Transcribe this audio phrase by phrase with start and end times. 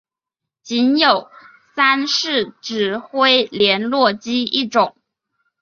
[0.63, 1.29] 仅有
[1.75, 4.97] 三式指挥连络机一种。